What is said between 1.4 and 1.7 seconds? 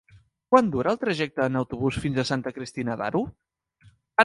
en